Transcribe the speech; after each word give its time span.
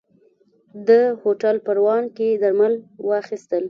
ده 0.87 0.99
هوټل 1.21 1.55
پروان 1.65 2.03
کې 2.15 2.27
درمل 2.41 2.73
واخيستل. 3.09 3.59